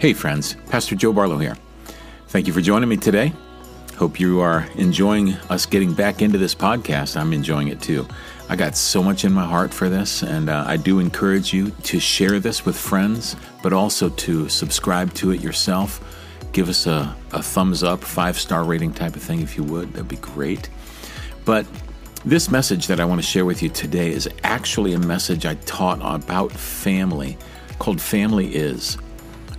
[0.00, 1.58] Hey, friends, Pastor Joe Barlow here.
[2.28, 3.34] Thank you for joining me today.
[3.98, 7.20] Hope you are enjoying us getting back into this podcast.
[7.20, 8.08] I'm enjoying it too.
[8.48, 11.72] I got so much in my heart for this, and uh, I do encourage you
[11.82, 16.00] to share this with friends, but also to subscribe to it yourself.
[16.52, 19.92] Give us a, a thumbs up, five star rating type of thing if you would.
[19.92, 20.70] That'd be great.
[21.44, 21.66] But
[22.24, 25.56] this message that I want to share with you today is actually a message I
[25.56, 27.36] taught about family
[27.78, 28.96] called Family Is.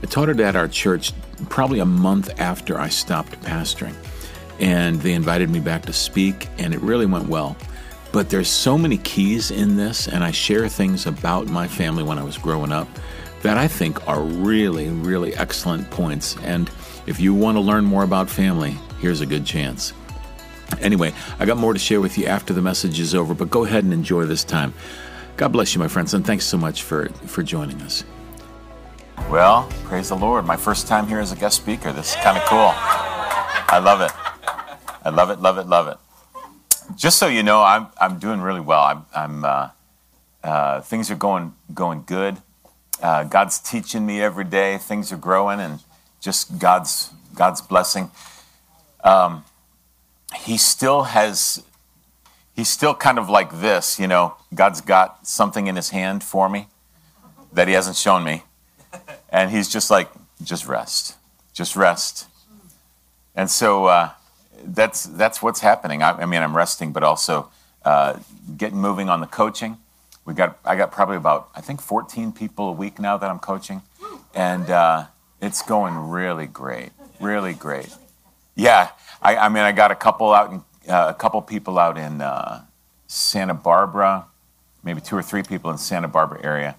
[0.04, 1.14] I taught it at our church
[1.50, 3.96] probably a month after I stopped pastoring.
[4.60, 7.56] And they invited me back to speak, and it really went well.
[8.12, 12.20] But there's so many keys in this, and I share things about my family when
[12.20, 12.88] I was growing up
[13.42, 16.36] that I think are really, really excellent points.
[16.44, 16.70] And
[17.08, 19.94] if you want to learn more about family, here's a good chance.
[20.80, 23.66] Anyway, I got more to share with you after the message is over, but go
[23.66, 24.74] ahead and enjoy this time.
[25.38, 28.04] God bless you, my friends, and thanks so much for, for joining us.
[29.30, 30.46] Well, praise the Lord.
[30.46, 31.92] My first time here as a guest speaker.
[31.92, 32.72] This is kind of cool.
[32.74, 34.12] I love it.
[35.04, 35.98] I love it, love it, love it.
[36.96, 38.82] Just so you know, I'm, I'm doing really well.
[38.82, 39.70] I'm, I'm uh,
[40.44, 42.38] uh, things are going, going good.
[43.02, 44.78] Uh, God's teaching me every day.
[44.78, 45.80] Things are growing and
[46.20, 48.12] just God's, God's blessing.
[49.04, 49.46] Um,
[50.36, 51.64] he still has,
[52.56, 54.36] he's still kind of like this, you know.
[54.54, 56.68] God's got something in his hand for me
[57.54, 58.44] that he hasn't shown me
[59.32, 60.10] and he's just like,
[60.44, 61.16] just rest,
[61.54, 62.28] just rest.
[63.36, 64.10] And so uh,
[64.64, 66.04] that's that's what's happening.
[66.04, 67.50] I, I, mean, I'm resting, but also
[67.86, 68.20] uh,
[68.58, 69.78] getting moving on the coaching.
[70.26, 73.40] We got I got probably about I think 14 people a week now that I'm
[73.40, 73.82] coaching,
[74.36, 75.06] and uh,
[75.42, 77.96] it's going really great, really great.
[78.56, 78.90] Yeah,
[79.22, 82.22] I, I mean, I got a couple out in uh, a couple people out in
[82.22, 82.66] uh,
[83.08, 84.26] Santa Barbara,
[84.84, 86.76] maybe two or three people in Santa Barbara area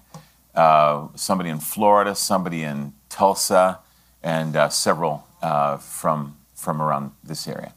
[0.55, 3.79] uh, somebody in Florida, somebody in Tulsa,
[4.21, 7.73] and uh, several uh, from from around this area,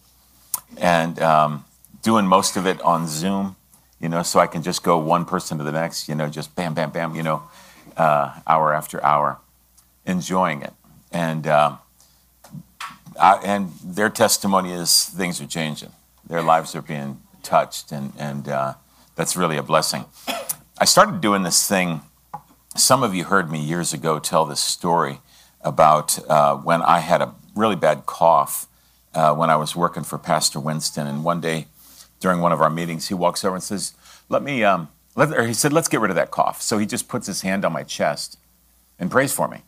[0.77, 1.65] and um,
[2.03, 3.57] doing most of it on Zoom.
[3.99, 6.09] You know, so I can just go one person to the next.
[6.09, 7.15] You know, just bam, bam, bam.
[7.15, 7.43] You know,
[7.97, 9.39] uh, hour after hour,
[10.05, 10.75] enjoying it,
[11.11, 11.47] and
[13.19, 15.91] I, and their testimony is things are changing.
[16.27, 18.75] Their lives are being touched, and and uh,
[19.15, 20.05] that's really a blessing.
[20.79, 22.03] I started doing this thing
[22.77, 25.21] some of you heard me years ago tell this story
[25.63, 28.67] about uh, when I had a really bad cough
[29.15, 31.07] uh, when I was working for Pastor Winston.
[31.07, 31.67] And one day
[32.21, 33.95] during one of our meetings, he walks over and says,
[34.29, 36.63] Let me, um, let, or he said, Let's get rid of that cough.
[36.63, 38.39] So he just puts his hand on my chest
[38.99, 39.63] and prays for me.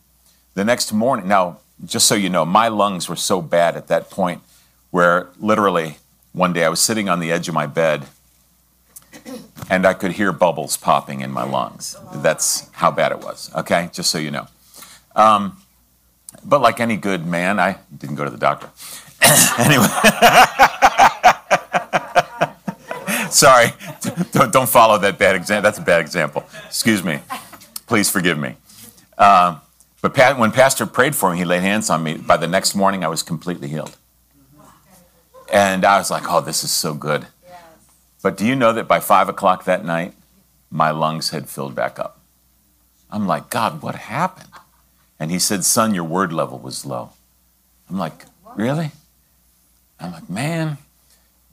[0.55, 4.11] The next morning, now, just so you know, my lungs were so bad at that
[4.11, 4.43] point
[4.91, 5.99] where literally
[6.33, 8.07] one day I was sitting on the edge of my bed
[9.71, 11.97] and I could hear bubbles popping in my lungs.
[12.16, 13.91] That's how bad it was, okay?
[13.93, 14.47] Just so you know.
[15.15, 15.59] Um,
[16.44, 18.71] but like any good man, I didn't go to the doctor.
[19.59, 19.87] anyway.
[23.31, 23.69] Sorry,
[24.33, 25.62] don't, don't, follow that bad example.
[25.62, 26.44] That's a bad example.
[26.67, 27.21] Excuse me.
[27.87, 28.56] Please forgive me.
[29.19, 29.61] Um,
[30.00, 32.15] but Pat, when Pastor prayed for me, he laid hands on me.
[32.15, 33.97] By the next morning, I was completely healed.
[35.53, 37.27] And I was like, oh, this is so good.
[38.23, 40.15] But do you know that by five o'clock that night,
[40.71, 42.21] my lungs had filled back up?
[43.11, 44.51] I'm like, God, what happened?
[45.19, 47.11] And he said, Son, your word level was low.
[47.89, 48.25] I'm like,
[48.56, 48.91] Really?
[50.01, 50.79] I'm like, Man.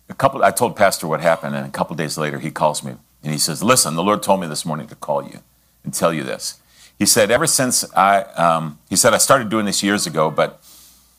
[0.08, 2.94] A couple, I told Pastor what happened, and a couple days later, he calls me
[3.24, 5.40] and he says, Listen, the Lord told me this morning to call you
[5.84, 6.60] and tell you this.
[7.00, 10.62] He said, Ever since I, um, he said, I started doing this years ago, but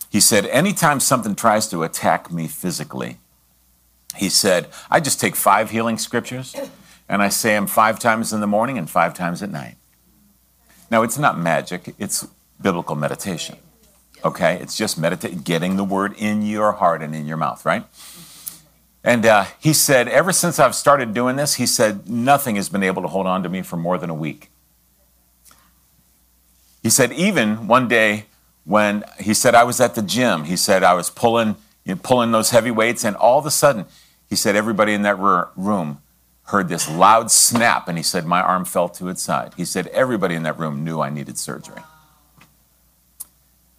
[0.09, 3.19] he said, Anytime something tries to attack me physically,
[4.17, 6.55] he said, I just take five healing scriptures
[7.09, 9.77] and I say them five times in the morning and five times at night.
[10.91, 12.27] Now, it's not magic, it's
[12.61, 13.57] biblical meditation.
[14.25, 14.59] Okay?
[14.61, 17.85] It's just meditate, getting the word in your heart and in your mouth, right?
[19.05, 22.83] And uh, he said, ever since I've started doing this, he said, nothing has been
[22.83, 24.51] able to hold on to me for more than a week.
[26.83, 28.27] He said, even one day
[28.65, 31.55] when he said, I was at the gym, he said, I was pulling,
[31.85, 33.87] you pulling those heavy weights, and all of a sudden,
[34.29, 36.03] he said everybody in that room
[36.45, 39.53] heard this loud snap, and he said my arm fell to its side.
[39.57, 41.83] He said everybody in that room knew I needed surgery.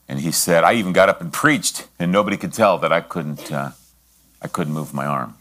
[0.08, 3.02] And he said I even got up and preached, and nobody could tell that I
[3.02, 3.72] couldn't, uh,
[4.42, 5.36] I couldn't move my arm.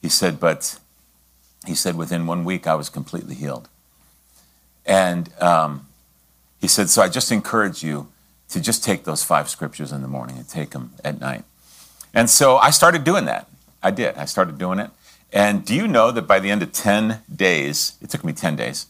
[0.00, 0.78] He said, but
[1.66, 3.68] he said within one week I was completely healed.
[4.84, 5.88] And um,
[6.60, 8.08] he said, so I just encourage you
[8.50, 11.44] to just take those five scriptures in the morning and take them at night.
[12.16, 13.46] And so I started doing that.
[13.82, 14.16] I did.
[14.16, 14.90] I started doing it.
[15.34, 18.56] And do you know that by the end of 10 days, it took me 10
[18.56, 18.86] days,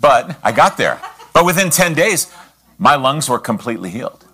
[0.00, 0.98] but I got there.
[1.34, 2.32] But within 10 days,
[2.78, 4.24] my lungs were completely healed.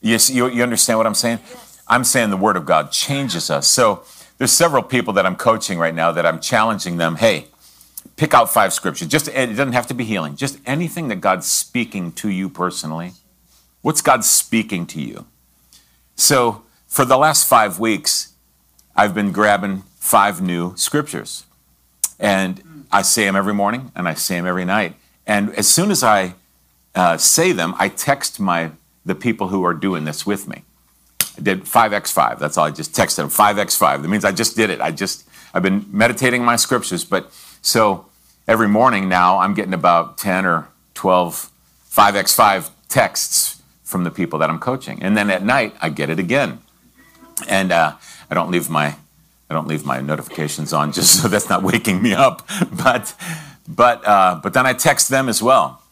[0.00, 1.40] Yes, you, you understand what I'm saying?
[1.88, 3.66] I'm saying the Word of God changes us.
[3.66, 4.04] So
[4.36, 7.16] there's several people that I'm coaching right now that I'm challenging them.
[7.16, 7.48] Hey,
[8.14, 9.08] pick out five scriptures.
[9.08, 10.36] Just it doesn't have to be healing.
[10.36, 13.14] Just anything that God's speaking to you personally.
[13.80, 15.26] What's God speaking to you?
[16.16, 18.32] So for the last five weeks,
[18.96, 21.44] I've been grabbing five new scriptures,
[22.18, 24.94] and I say them every morning and I say them every night.
[25.26, 26.34] And as soon as I
[26.94, 28.72] uh, say them, I text my
[29.04, 30.64] the people who are doing this with me.
[31.38, 32.38] I did 5x5.
[32.38, 33.28] That's all I just texted them.
[33.28, 34.02] 5x5.
[34.02, 34.80] That means I just did it.
[34.80, 37.04] I just, I've been meditating my scriptures.
[37.04, 37.32] But
[37.62, 38.06] so
[38.46, 41.50] every morning now, I'm getting about 10 or 12
[41.90, 43.57] 5x5 texts
[43.88, 45.02] from the people that I'm coaching.
[45.02, 46.60] And then at night, I get it again.
[47.48, 47.94] And uh,
[48.30, 48.96] I don't leave my
[49.50, 52.46] I don't leave my notifications on just so that's not waking me up.
[52.70, 53.14] But
[53.66, 55.82] but uh, but then I text them as well.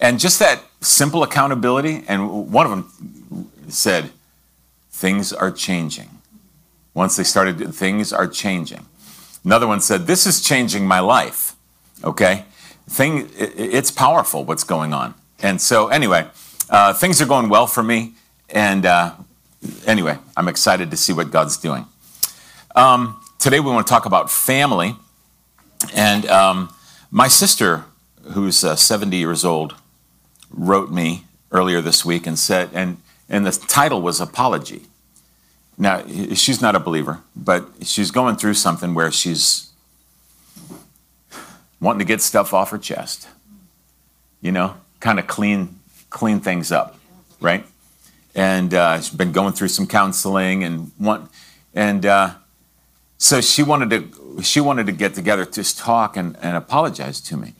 [0.00, 2.04] And just that simple accountability.
[2.08, 4.10] And one of them said,
[4.90, 6.08] Things are changing.
[6.94, 8.86] Once they started, things are changing.
[9.44, 11.54] Another one said, This is changing my life.
[12.02, 12.44] Okay?
[12.88, 15.14] Thing, it's powerful what's going on.
[15.42, 16.28] And so, anyway,
[16.70, 18.14] uh, things are going well for me.
[18.48, 19.14] And uh,
[19.86, 21.86] anyway, I'm excited to see what God's doing.
[22.74, 24.96] Um, today, we want to talk about family.
[25.94, 26.74] And um,
[27.10, 27.84] my sister,
[28.32, 29.74] who's uh, 70 years old,
[30.50, 32.98] wrote me earlier this week and said, and
[33.28, 34.82] and the title was Apology.
[35.78, 39.70] Now, she's not a believer, but she's going through something where she's
[41.80, 43.28] wanting to get stuff off her chest,
[44.40, 45.78] you know, kind of clean,
[46.10, 46.96] clean things up,
[47.40, 47.64] right?
[48.34, 51.30] And uh, she's been going through some counseling and want,
[51.74, 52.34] and uh,
[53.18, 57.20] so she wanted to, she wanted to get together, to just talk and, and apologize
[57.22, 57.54] to me.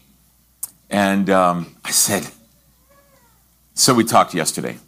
[0.90, 2.28] And um, I said,
[3.74, 4.78] so we talked yesterday.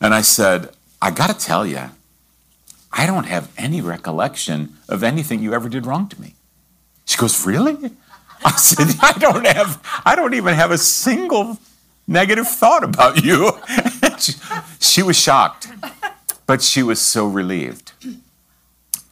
[0.00, 0.70] And I said,
[1.02, 1.90] I got to tell you,
[2.92, 6.34] I don't have any recollection of anything you ever did wrong to me.
[7.04, 7.90] She goes, Really?
[8.44, 11.58] I said, I don't have, I don't even have a single
[12.10, 13.52] negative thought about you.
[14.18, 14.32] she,
[14.80, 15.68] she was shocked,
[16.46, 17.92] but she was so relieved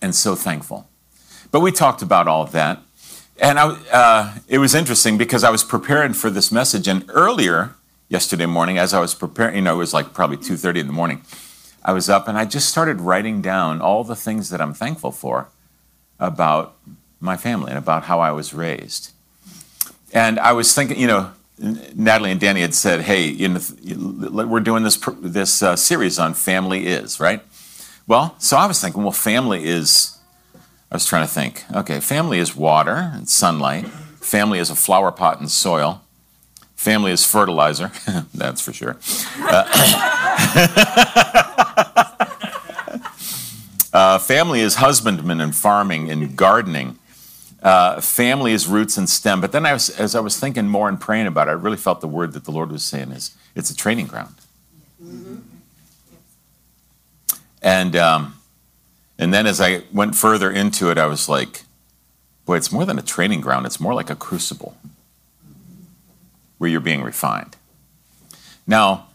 [0.02, 0.88] and so thankful.
[1.50, 2.82] But we talked about all of that.
[3.40, 7.76] And I, uh, it was interesting because I was preparing for this message, and earlier
[8.08, 10.92] yesterday morning as I was preparing, you know, it was like probably 2:30 in the
[10.92, 11.22] morning.
[11.84, 15.12] I was up and I just started writing down all the things that I'm thankful
[15.12, 15.48] for
[16.18, 16.74] about
[17.20, 19.12] my family and about how I was raised.
[20.12, 23.60] And I was thinking, you know, Natalie and Danny had said, "Hey, you know,
[24.46, 27.42] we're doing this this uh, series on family is right."
[28.06, 30.16] Well, so I was thinking, well, family is.
[30.90, 31.64] I was trying to think.
[31.74, 33.86] Okay, family is water and sunlight.
[34.20, 36.02] Family is a flower pot and soil.
[36.74, 37.90] Family is fertilizer,
[38.34, 38.96] that's for sure.
[39.40, 39.64] Uh,
[43.92, 46.98] uh, family is husbandman and farming and gardening.
[47.62, 49.40] Uh, family is roots and stem.
[49.40, 51.76] But then, I was, as I was thinking more and praying about it, I really
[51.76, 54.34] felt the word that the Lord was saying is it's a training ground.
[55.02, 55.36] Mm-hmm.
[57.60, 58.34] And um,
[59.18, 61.62] and then as I went further into it, I was like,
[62.46, 63.66] boy, it's more than a training ground.
[63.66, 64.76] It's more like a crucible
[66.58, 67.56] where you're being refined.
[68.66, 69.06] Now,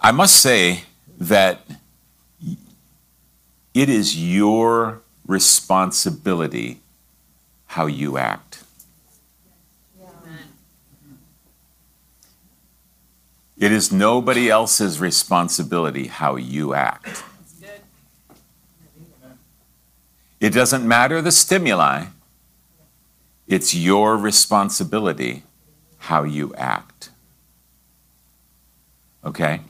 [0.00, 0.84] I must say
[1.18, 1.60] that
[3.72, 6.79] it is your responsibility
[7.70, 8.64] how you act.
[13.56, 17.22] It is nobody else's responsibility how you act.
[20.40, 22.06] It doesn't matter the stimuli,
[23.46, 25.44] it's your responsibility
[25.98, 27.10] how you act.
[29.24, 29.60] Okay?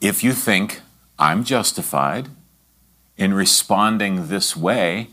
[0.00, 0.80] If you think
[1.18, 2.28] I'm justified
[3.18, 5.08] in responding this way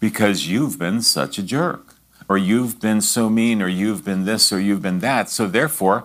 [0.00, 1.94] because you've been such a jerk,
[2.28, 6.04] or you've been so mean, or you've been this, or you've been that, so therefore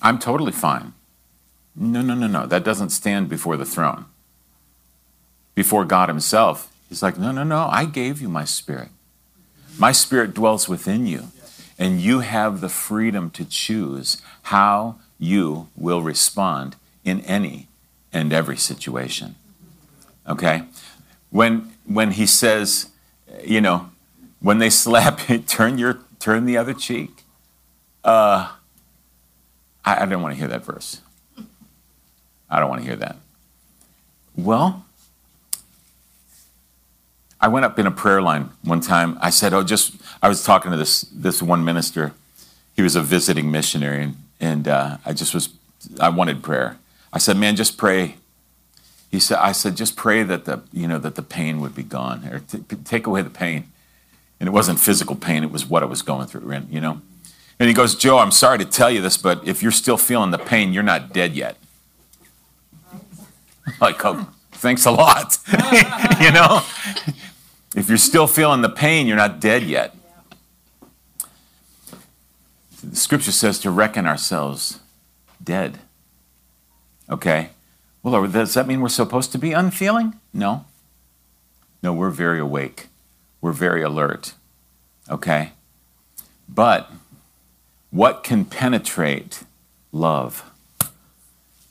[0.00, 0.94] I'm totally fine.
[1.74, 2.46] No, no, no, no.
[2.46, 4.04] That doesn't stand before the throne.
[5.54, 7.68] Before God Himself, He's like, no, no, no.
[7.70, 8.88] I gave you my spirit.
[9.78, 11.28] My spirit dwells within you
[11.78, 17.66] and you have the freedom to choose how you will respond in any
[18.12, 19.34] and every situation.
[20.28, 20.64] Okay?
[21.30, 22.90] When when he says,
[23.44, 23.90] you know,
[24.40, 27.24] when they slap you, turn your turn the other cheek.
[28.04, 28.52] Uh,
[29.84, 31.00] I, I don't want to hear that verse.
[32.50, 33.16] I don't want to hear that.
[34.36, 34.84] Well,
[37.40, 39.18] I went up in a prayer line one time.
[39.20, 42.12] I said, "Oh, just I was talking to this this one minister,
[42.74, 45.50] he was a visiting missionary, and, and uh, I just was,
[46.00, 46.78] I wanted prayer.
[47.12, 48.16] I said, man, just pray.
[49.12, 51.82] He said, I said, just pray that the, you know, that the pain would be
[51.82, 53.70] gone, or t- take away the pain.
[54.40, 57.02] And it wasn't physical pain; it was what I was going through, you know.
[57.60, 60.30] And he goes, Joe, I'm sorry to tell you this, but if you're still feeling
[60.30, 61.58] the pain, you're not dead yet.
[63.80, 65.38] like, oh, thanks a lot.
[66.20, 66.62] you know,
[67.76, 69.94] if you're still feeling the pain, you're not dead yet.
[72.82, 74.80] The scripture says to reckon ourselves
[75.44, 75.78] dead.
[77.08, 77.50] Okay?
[78.02, 80.18] Well, does that mean we're supposed to be unfeeling?
[80.32, 80.64] No.
[81.82, 82.88] No, we're very awake.
[83.40, 84.34] We're very alert.
[85.08, 85.52] Okay?
[86.48, 86.90] But
[87.90, 89.44] what can penetrate
[89.92, 90.50] love?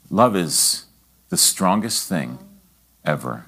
[0.10, 0.86] Love is
[1.30, 2.38] the strongest thing
[3.04, 3.46] ever.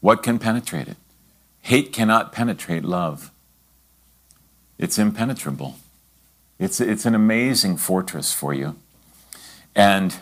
[0.00, 0.96] What can penetrate it?
[1.62, 3.30] Hate cannot penetrate love.
[4.78, 5.76] It's impenetrable.
[6.58, 8.76] It's, it's an amazing fortress for you.
[9.74, 10.16] And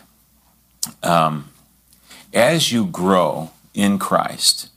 [1.03, 1.49] um,
[2.33, 4.69] as you grow in Christ,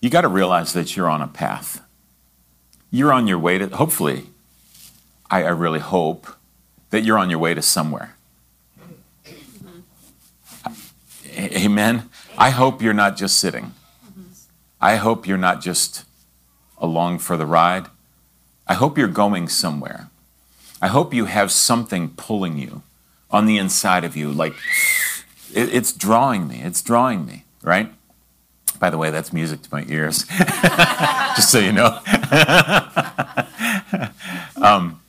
[0.00, 1.82] you got to realize that you're on a path.
[2.90, 4.26] You're on your way to, hopefully,
[5.30, 6.28] I, I really hope
[6.90, 8.14] that you're on your way to somewhere.
[11.36, 12.08] Amen.
[12.38, 13.72] I hope you're not just sitting.
[14.80, 16.04] I hope you're not just
[16.78, 17.86] along for the ride.
[18.66, 20.10] I hope you're going somewhere.
[20.80, 22.82] I hope you have something pulling you
[23.30, 24.30] on the inside of you.
[24.30, 24.54] Like,
[25.54, 26.60] it, it's drawing me.
[26.62, 27.92] It's drawing me, right?
[28.78, 30.24] By the way, that's music to my ears,
[31.36, 32.00] just so you know.
[34.60, 35.00] um,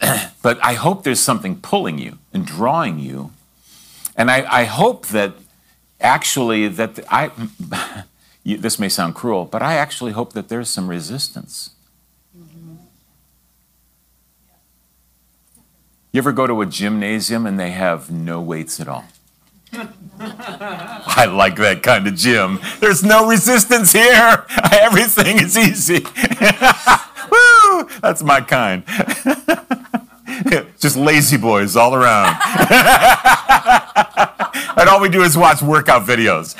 [0.42, 3.32] but I hope there's something pulling you and drawing you.
[4.16, 5.34] And I, I hope that
[6.00, 7.30] actually that the, I,
[8.44, 11.70] you, this may sound cruel, but I actually hope that there's some resistance.
[16.12, 19.04] You ever go to a gymnasium and they have no weights at all?
[19.72, 22.60] I like that kind of gym.
[22.80, 24.44] There's no resistance here.
[24.72, 26.00] Everything is easy.
[27.30, 27.88] Woo!
[28.00, 28.84] That's my kind.
[30.78, 32.36] Just lazy boys all around.
[34.76, 36.54] and all we do is watch workout videos.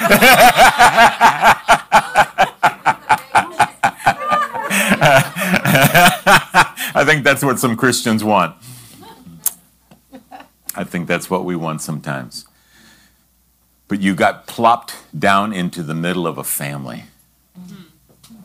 [6.93, 8.55] I think that's what some Christians want.
[10.75, 12.47] I think that's what we want sometimes.
[13.91, 17.07] But you got plopped down into the middle of a family.
[17.59, 18.37] Mm-hmm.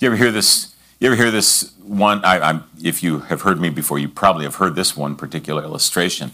[0.00, 0.74] You ever hear this?
[0.98, 2.20] You ever hear this one?
[2.24, 6.32] I, if you have heard me before, you probably have heard this one particular illustration.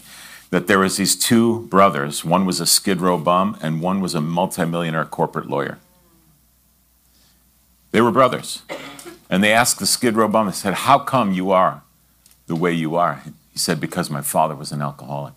[0.49, 2.25] That there was these two brothers.
[2.25, 5.77] One was a Skid Row bum, and one was a multimillionaire corporate lawyer.
[7.91, 8.63] They were brothers,
[9.29, 10.47] and they asked the Skid Row bum.
[10.47, 11.83] They said, "How come you are
[12.47, 13.21] the way you are?"
[13.53, 15.33] He said, Because my father was an alcoholic.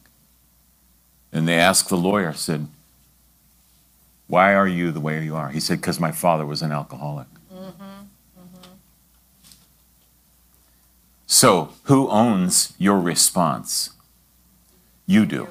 [1.34, 2.68] And they asked the lawyer, said,
[4.28, 5.48] Why are you the way you are?
[5.50, 7.26] He said, Because my father was an alcoholic.
[11.26, 13.90] So, who owns your response?
[15.06, 15.48] You do.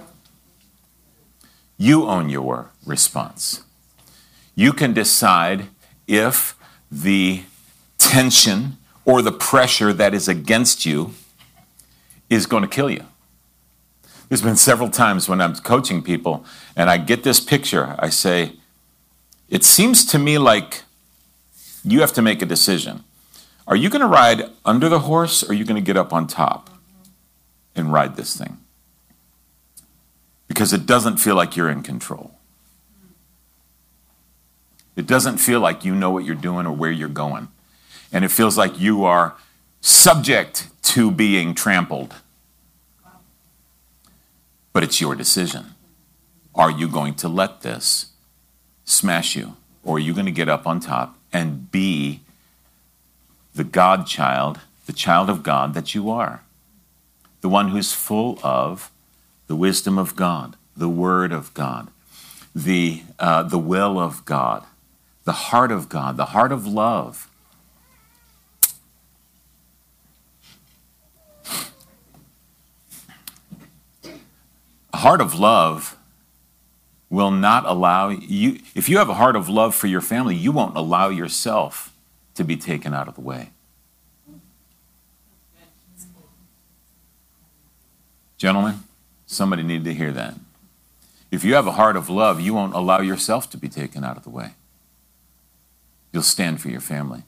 [1.77, 3.63] You own your response.
[4.55, 5.67] You can decide
[6.07, 6.55] if
[6.89, 7.43] the
[7.97, 11.13] tension or the pressure that is against you
[12.29, 13.05] is going to kill you.
[14.29, 17.95] There's been several times when I'm coaching people and I get this picture.
[17.99, 18.53] I say,
[19.49, 20.83] It seems to me like
[21.83, 23.03] you have to make a decision.
[23.67, 26.11] Are you going to ride under the horse or are you going to get up
[26.11, 26.69] on top
[27.75, 28.57] and ride this thing?
[30.47, 32.31] Because it doesn't feel like you're in control.
[34.95, 37.47] It doesn't feel like you know what you're doing or where you're going.
[38.11, 39.35] And it feels like you are
[39.81, 42.13] subject to being trampled.
[44.73, 45.75] But it's your decision.
[46.55, 48.07] Are you going to let this
[48.83, 49.55] smash you?
[49.83, 52.21] Or are you going to get up on top and be
[53.53, 56.41] the God child, the child of God that you are?
[57.41, 58.91] The one who's full of
[59.47, 61.89] the wisdom of God, the Word of God,
[62.55, 64.65] the, uh, the will of God,
[65.23, 67.29] the heart of God, the heart of love
[74.97, 75.97] heart of love
[77.09, 80.51] will not allow you, if you have a heart of love for your family, you
[80.51, 81.93] won't allow yourself
[82.35, 83.49] to be taken out of the way.
[88.37, 88.83] Gentlemen,
[89.25, 90.35] somebody needed to hear that.
[91.31, 94.17] If you have a heart of love, you won't allow yourself to be taken out
[94.17, 94.55] of the way.
[96.11, 97.23] You'll stand for your family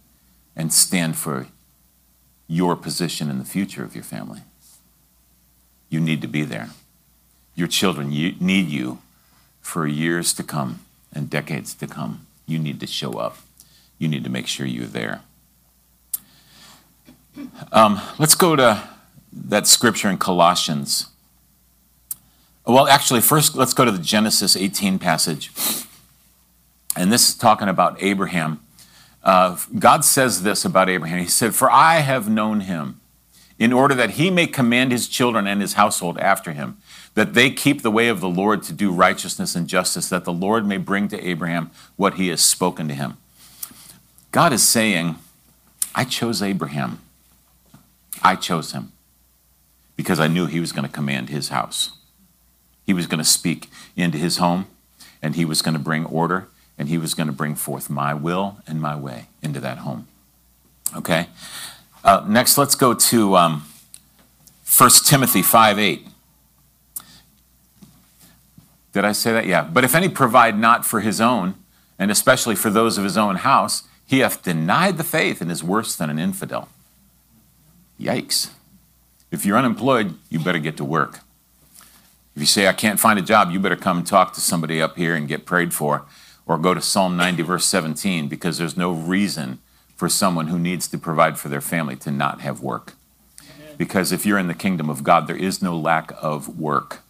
[0.56, 1.48] and stand for
[2.48, 4.42] your position in the future of your family.
[5.90, 6.70] You need to be there.
[7.56, 9.00] Your children need you
[9.62, 10.82] for years to come
[11.14, 12.28] and decades to come.
[12.46, 13.38] You need to show up.
[13.98, 15.22] You need to make sure you're there.
[17.72, 18.84] Um, let's go to
[19.32, 21.08] that scripture in Colossians.
[22.66, 25.52] Well, actually, first let's go to the Genesis 18 passage.
[26.96, 28.62] And this is talking about Abraham.
[29.24, 31.20] Uh, God says this about Abraham.
[31.20, 33.02] He said, For I have known him,
[33.58, 36.78] in order that he may command his children and his household after him,
[37.16, 40.34] that they keep the way of the Lord to do righteousness and justice, that the
[40.34, 43.18] Lord may bring to Abraham what he has spoken to him.
[44.32, 45.16] God is saying,
[45.96, 47.00] I chose Abraham.
[48.22, 48.92] I chose him
[49.96, 51.92] because I knew he was going to command his house.
[52.86, 54.68] He was going to speak into his home,
[55.22, 58.14] and he was going to bring order, and he was going to bring forth my
[58.14, 60.08] will and my way into that home.
[60.96, 61.28] Okay?
[62.04, 63.66] Uh, next, let's go to um,
[64.78, 66.08] 1 Timothy 5 8.
[68.96, 69.46] Did I say that?
[69.46, 69.64] Yeah.
[69.64, 71.56] But if any provide not for his own,
[72.00, 75.62] and especially for those of his own house, he hath denied the faith and is
[75.62, 76.70] worse than an infidel.
[78.00, 78.52] Yikes.
[79.32, 81.20] If you're unemployed, you better get to work.
[82.38, 84.82] If you say, I can't find a job, you better come and talk to somebody
[84.82, 86.06] up here and get prayed for,
[86.46, 89.60] or go to Psalm 90, verse 17, because there's no reason
[89.98, 92.94] for someone who needs to provide for their family to not have work.
[93.78, 97.02] Because if you're in the kingdom of God, there is no lack of work.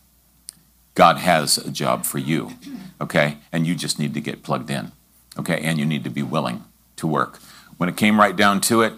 [0.95, 2.51] God has a job for you,
[2.99, 3.37] okay?
[3.51, 4.93] And you just need to get plugged in,
[5.37, 5.59] okay?
[5.59, 6.63] And you need to be willing
[6.95, 7.39] to work.
[7.77, 8.93] When it came right down to it,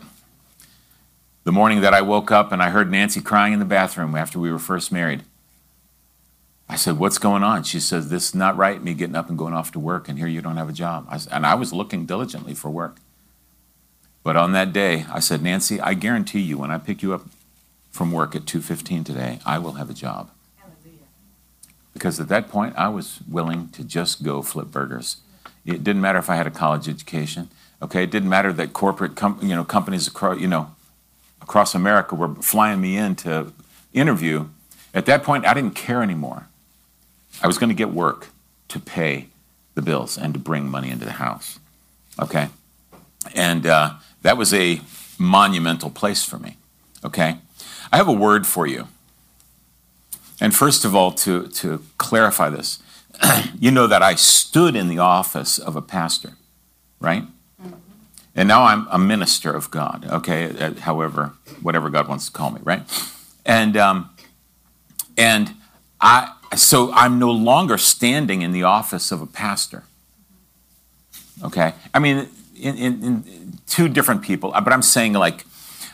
[1.43, 4.37] the morning that I woke up and I heard Nancy crying in the bathroom after
[4.37, 5.23] we were first married,
[6.69, 7.63] I said, What's going on?
[7.63, 10.19] She says, This is not right, me getting up and going off to work, and
[10.19, 11.07] here you don't have a job.
[11.09, 12.97] I, and I was looking diligently for work.
[14.23, 17.25] But on that day, I said, Nancy, I guarantee you when I pick you up
[17.91, 20.29] from work at 2.15 today, I will have a job.
[21.97, 25.17] Because at that point, I was willing to just go flip burgers.
[25.65, 27.49] It didn't matter if I had a college education.
[27.81, 30.75] Okay, it didn't matter that corporate, com- you know, companies across, you know,
[31.41, 33.51] across America were flying me in to
[33.93, 34.45] interview.
[34.93, 36.47] At that point, I didn't care anymore.
[37.41, 38.27] I was going to get work
[38.67, 39.29] to pay
[39.73, 41.57] the bills and to bring money into the house.
[42.21, 42.49] Okay,
[43.33, 44.81] and uh, that was a
[45.17, 46.57] monumental place for me.
[47.03, 47.37] Okay,
[47.91, 48.87] I have a word for you.
[50.39, 52.79] And first of all, to, to clarify this,
[53.59, 56.33] you know that I stood in the office of a pastor,
[56.99, 57.23] right?
[57.61, 57.73] Mm-hmm.
[58.35, 60.49] And now I'm a minister of God, okay?
[60.49, 62.83] Uh, however, whatever God wants to call me, right?
[63.45, 64.11] And um,
[65.17, 65.55] and
[65.99, 69.83] I so I'm no longer standing in the office of a pastor.
[71.43, 75.45] Okay, I mean, in, in, in two different people, but I'm saying like,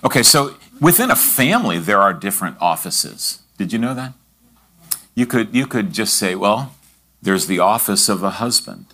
[0.04, 3.40] okay, so within a family there are different offices.
[3.58, 4.14] Did you know that?
[5.16, 6.74] You could, you could just say, well,
[7.22, 8.88] there's the office of a husband,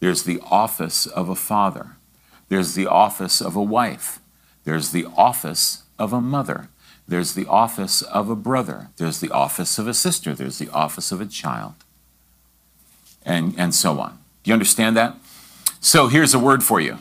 [0.00, 1.96] there's the office of a father,
[2.48, 4.20] there's the office of a wife,
[4.64, 6.68] there's the office of a mother,
[7.06, 11.12] there's the office of a brother, there's the office of a sister, there's the office
[11.12, 11.74] of a child,
[13.26, 14.18] and, and so on.
[14.42, 15.16] Do you understand that?
[15.80, 16.98] So here's a word for you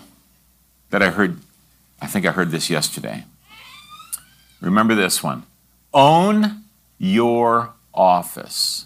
[0.90, 1.40] that I heard,
[2.02, 3.24] I think I heard this yesterday.
[4.60, 5.44] Remember this one.
[5.94, 6.64] Own
[6.98, 8.86] your office.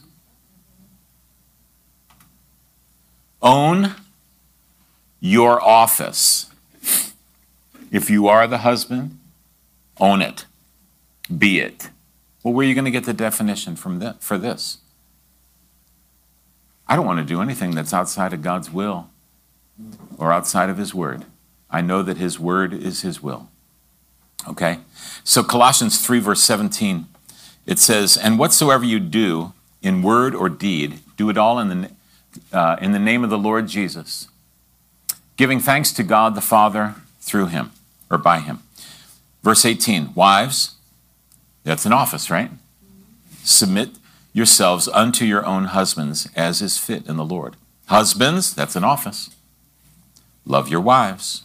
[3.41, 3.95] Own
[5.19, 6.49] your office.
[7.91, 9.19] If you are the husband,
[9.99, 10.45] own it.
[11.35, 11.89] Be it.
[12.43, 14.79] Well, where are you going to get the definition from for this?
[16.87, 19.09] I don't want to do anything that's outside of God's will
[20.17, 21.25] or outside of His Word.
[21.69, 23.49] I know that His Word is His will.
[24.47, 24.79] Okay?
[25.23, 27.07] So, Colossians 3, verse 17
[27.67, 29.53] it says, And whatsoever you do
[29.83, 31.91] in word or deed, do it all in the,
[32.51, 34.27] uh, in the name of the Lord Jesus,
[35.35, 37.71] giving thanks to God the Father through him
[38.09, 38.63] or by him.
[39.43, 40.75] Verse 18 Wives,
[41.63, 42.49] that's an office, right?
[43.43, 43.91] Submit
[44.33, 47.55] yourselves unto your own husbands as is fit in the Lord.
[47.87, 49.29] Husbands, that's an office.
[50.45, 51.43] Love your wives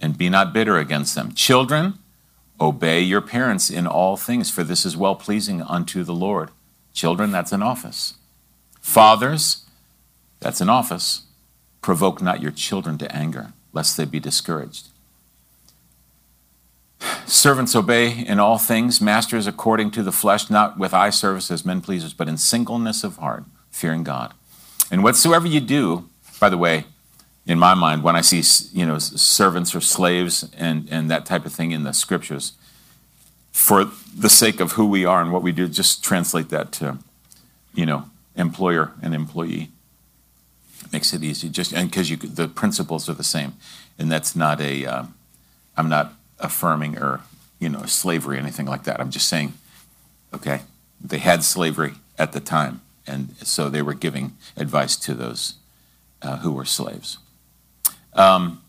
[0.00, 1.32] and be not bitter against them.
[1.32, 1.94] Children,
[2.60, 6.50] Obey your parents in all things, for this is well pleasing unto the Lord.
[6.92, 8.14] Children, that's an office.
[8.80, 9.64] Fathers,
[10.40, 11.22] that's an office.
[11.82, 14.88] Provoke not your children to anger, lest they be discouraged.
[17.26, 21.64] Servants obey in all things, masters according to the flesh, not with eye service as
[21.64, 24.32] men pleasers, but in singleness of heart, fearing God.
[24.90, 26.08] And whatsoever you do,
[26.40, 26.86] by the way,
[27.46, 28.42] in my mind when I see
[28.76, 32.52] you know servants or slaves and and that type of thing in the scriptures.
[33.52, 36.98] For the sake of who we are and what we do, just translate that to,
[37.74, 39.70] you know, employer and employee.
[40.84, 41.48] It makes it easy.
[41.48, 43.54] Just and because you the principles are the same,
[43.98, 44.84] and that's not a.
[44.84, 45.14] am
[45.76, 47.20] uh, not affirming or
[47.58, 49.00] you know slavery or anything like that.
[49.00, 49.54] I'm just saying,
[50.34, 50.60] okay,
[51.00, 55.54] they had slavery at the time, and so they were giving advice to those
[56.20, 57.18] uh, who were slaves.
[58.16, 58.62] Um,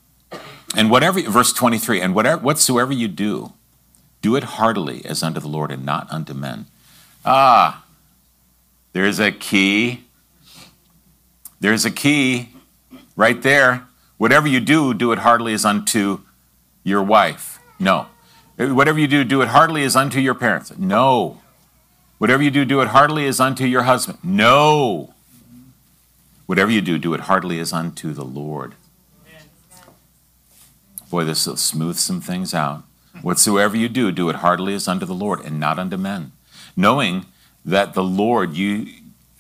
[0.76, 3.54] and whatever, verse 23, and whatever, whatsoever you do,
[4.22, 6.68] do it heartily as unto the Lord and not unto men.
[7.26, 7.86] Ah,
[8.94, 10.04] there's a key.
[11.60, 12.50] There's a key
[13.16, 13.88] right there.
[14.18, 16.22] Whatever you do, do it heartily as unto
[16.84, 17.60] your wife.
[17.80, 18.08] No.
[18.58, 20.76] Whatever you do, do it heartily as unto your parents.
[20.78, 21.42] No.
[22.18, 24.18] Whatever you do, do it heartily as unto your husband.
[24.24, 25.14] No.
[26.48, 28.74] Whatever you do, do it heartily as unto the Lord.
[31.10, 32.84] Boy, this will smooth some things out.
[33.22, 36.34] Whatsoever you do, do it heartily as unto the Lord and not unto men,
[36.76, 37.26] knowing
[37.66, 38.88] that the Lord you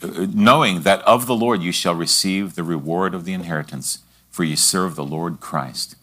[0.01, 3.99] uh, knowing that of the Lord you shall receive the reward of the inheritance,
[4.29, 5.95] for you serve the Lord Christ.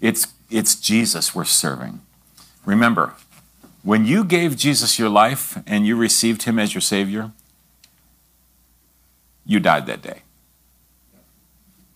[0.00, 2.00] It's it's Jesus we're serving.
[2.64, 3.14] Remember,
[3.82, 7.32] when you gave Jesus your life and you received him as your savior,
[9.44, 10.22] you died that day.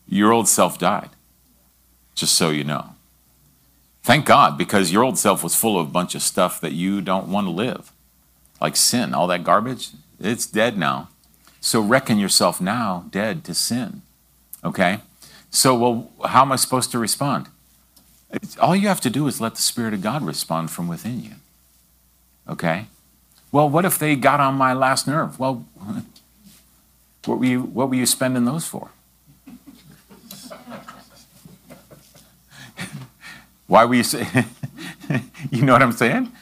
[0.08, 1.10] Your old self died.
[2.14, 2.95] Just so you know.
[4.06, 7.00] Thank God, because your old self was full of a bunch of stuff that you
[7.00, 7.90] don't want to live,
[8.60, 9.90] like sin, all that garbage.
[10.20, 11.08] It's dead now.
[11.60, 14.02] So reckon yourself now dead to sin.
[14.62, 15.00] Okay?
[15.50, 17.48] So, well, how am I supposed to respond?
[18.30, 21.24] It's, all you have to do is let the Spirit of God respond from within
[21.24, 21.32] you.
[22.48, 22.86] Okay?
[23.50, 25.40] Well, what if they got on my last nerve?
[25.40, 25.66] Well,
[27.24, 28.90] what were you, what were you spending those for?
[33.66, 34.26] Why were you say?
[35.50, 36.32] you know what I'm saying?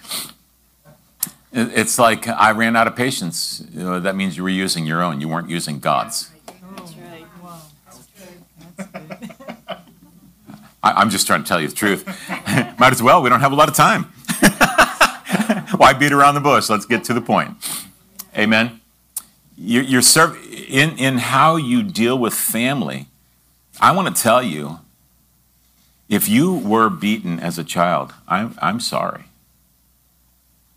[1.52, 3.64] It's like I ran out of patience.
[3.72, 5.20] You know, that means you were using your own.
[5.20, 6.30] You weren't using God's.
[6.76, 7.24] That's right.
[7.42, 7.60] Wow.
[7.86, 8.06] That's
[8.76, 9.76] good.
[10.82, 12.04] I, am just trying to tell you the truth.
[12.78, 13.22] Might as well.
[13.22, 14.04] We don't have a lot of time.
[15.76, 16.68] Why beat around the bush?
[16.68, 17.56] Let's get to the point.
[18.36, 18.80] Amen.
[19.56, 23.06] You're, you're serv- in in how you deal with family.
[23.80, 24.80] I want to tell you
[26.08, 29.24] if you were beaten as a child, I'm, I'm sorry.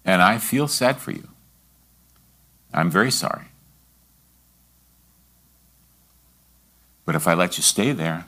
[0.05, 1.27] And I feel sad for you.
[2.73, 3.45] I'm very sorry.
[7.05, 8.25] But if I let you stay there,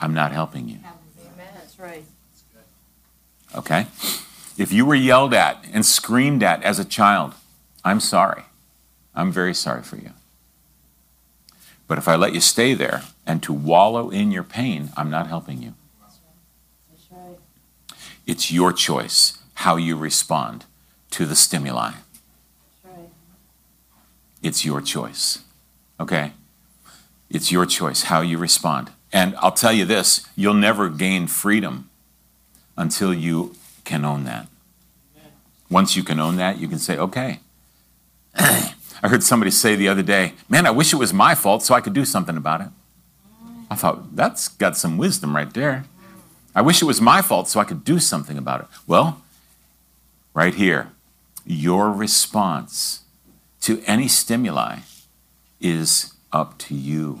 [0.00, 0.78] I'm not helping you.
[0.78, 1.48] Amen.
[1.54, 2.04] That's right.
[3.54, 3.86] Okay?
[4.56, 7.34] If you were yelled at and screamed at as a child,
[7.84, 8.42] I'm sorry.
[9.14, 10.10] I'm very sorry for you.
[11.86, 15.26] But if I let you stay there and to wallow in your pain, I'm not
[15.26, 15.74] helping you.
[18.26, 20.64] It's your choice how you respond
[21.10, 21.92] to the stimuli.
[24.42, 25.40] It's your choice.
[26.00, 26.32] Okay?
[27.30, 28.90] It's your choice how you respond.
[29.12, 31.88] And I'll tell you this you'll never gain freedom
[32.76, 34.48] until you can own that.
[35.70, 37.40] Once you can own that, you can say, okay,
[39.04, 41.74] I heard somebody say the other day, man, I wish it was my fault so
[41.74, 42.68] I could do something about it.
[43.70, 45.84] I thought, that's got some wisdom right there.
[46.54, 48.66] I wish it was my fault so I could do something about it.
[48.86, 49.20] Well,
[50.32, 50.90] right here,
[51.44, 53.02] your response
[53.60, 54.78] to any stimuli
[55.60, 57.20] is up to you.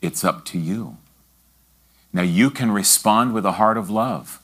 [0.00, 0.96] It's up to you.
[2.14, 4.40] Now, you can respond with a heart of love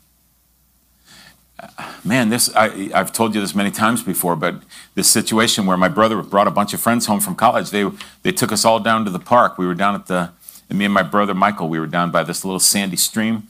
[2.05, 4.62] man, this I, have told you this many times before, but
[4.94, 7.88] this situation where my brother brought a bunch of friends home from college, they
[8.23, 9.59] they took us all down to the park.
[9.59, 10.31] We were down at the,
[10.68, 13.49] and me and my brother Michael, we were down by this little sandy stream,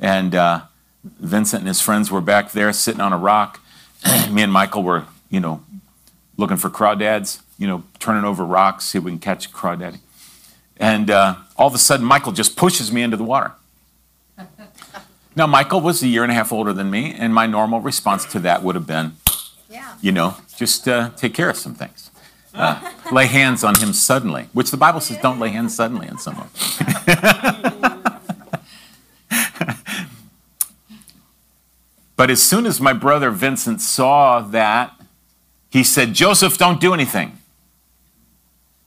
[0.00, 0.62] and uh,
[1.04, 3.60] Vincent and his friends were back there sitting on a rock.
[4.30, 5.62] me and Michael were, you know,
[6.36, 9.98] looking for crawdads, you know, turning over rocks, see if we can catch a crawdaddy.
[10.76, 13.52] And uh, all of a sudden, Michael just pushes me into the water.
[15.34, 18.26] Now, Michael was a year and a half older than me, and my normal response
[18.26, 19.14] to that would have been,
[19.70, 19.94] yeah.
[20.00, 22.10] you know, just uh, take care of some things.
[22.54, 26.18] Uh, lay hands on him suddenly, which the Bible says don't lay hands suddenly on
[26.18, 26.48] someone.
[32.16, 34.94] but as soon as my brother Vincent saw that,
[35.70, 37.38] he said, Joseph, don't do anything.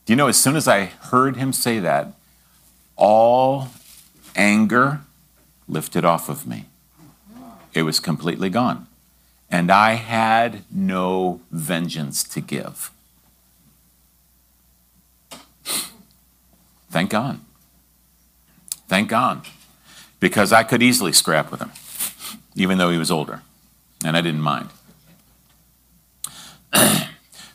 [0.05, 2.13] Do you know, as soon as I heard him say that,
[2.95, 3.69] all
[4.35, 5.01] anger,
[5.67, 6.65] lifted off of me.
[7.73, 8.87] It was completely gone.
[9.49, 12.91] And I had no vengeance to give.
[16.89, 17.39] Thank God.
[18.87, 19.45] Thank God.
[20.19, 21.71] Because I could easily scrap with him,
[22.55, 23.41] even though he was older,
[24.03, 24.69] and I didn't mind.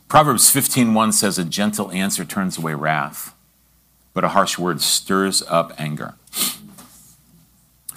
[0.09, 3.35] Proverbs 15:1 says a gentle answer turns away wrath,
[4.13, 6.15] but a harsh word stirs up anger.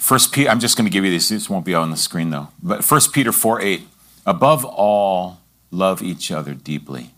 [0.04, 1.30] First Peter, I'm just going to give you these.
[1.30, 2.48] This won't be on the screen though.
[2.62, 3.88] But 1 Peter 4 8.
[4.26, 5.40] Above all,
[5.70, 7.14] love each other deeply,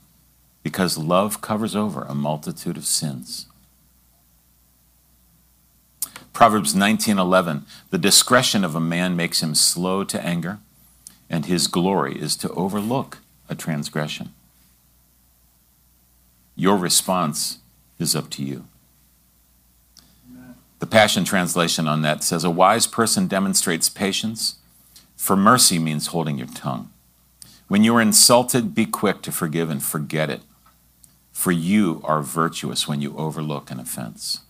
[0.62, 3.46] because love covers over a multitude of sins.
[6.33, 7.64] Proverbs 19:11.
[7.90, 10.61] The discretion of a man makes him slow to anger,
[11.29, 13.18] and his glory is to overlook
[13.49, 14.33] a transgression.
[16.55, 17.59] Your response
[17.99, 18.68] is up to you.
[20.78, 24.56] The Passion Translation on that says A wise person demonstrates patience,
[25.16, 26.90] for mercy means holding your tongue.
[27.68, 30.42] When you are insulted, be quick to forgive and forget it,
[31.32, 34.40] for you are virtuous when you overlook an offense.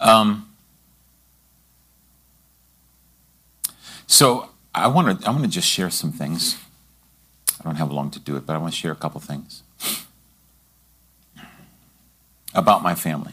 [0.00, 0.54] Um,
[4.06, 6.56] so I want to I want to just share some things.
[7.60, 9.64] I don't have long to do it, but I want to share a couple things
[12.58, 13.32] about my family.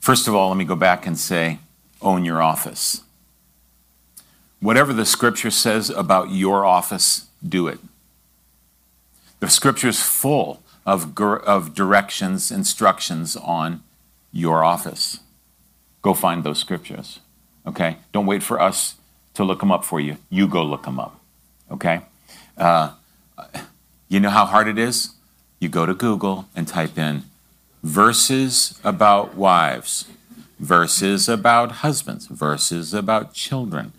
[0.00, 1.60] First of all, let me go back and say,
[2.02, 3.02] own your office.
[4.58, 7.78] Whatever the scripture says about your office, do it.
[9.38, 13.82] The scripture is full of, of directions, instructions on
[14.32, 15.20] your office.
[16.02, 17.20] Go find those scriptures.
[17.66, 17.98] Okay?
[18.12, 18.96] Don't wait for us
[19.34, 20.16] to look them up for you.
[20.28, 21.20] You go look them up.
[21.70, 22.00] Okay?
[22.56, 22.92] Uh,
[24.08, 25.10] you know how hard it is?
[25.60, 27.24] You go to Google and type in
[27.82, 30.06] verses about wives,
[30.58, 33.92] verses about husbands, verses about children.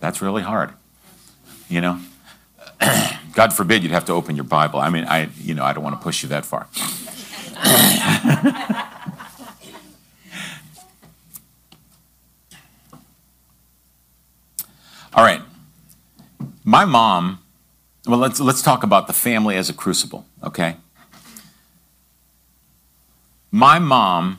[0.00, 0.72] That's really hard.
[1.68, 2.00] You know?
[3.34, 4.78] God forbid you'd have to open your Bible.
[4.78, 6.68] I mean, I you know, I don't want to push you that far.
[15.16, 15.40] All right.
[16.62, 17.40] My mom,
[18.06, 20.76] well, let's, let's talk about the family as a crucible, okay?
[23.50, 24.38] My mom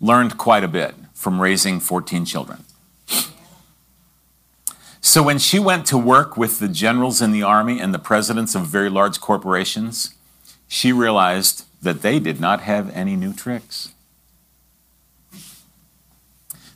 [0.00, 2.64] learned quite a bit from raising 14 children.
[5.00, 8.54] So when she went to work with the generals in the army and the presidents
[8.54, 10.14] of very large corporations,
[10.66, 13.94] she realized that they did not have any new tricks.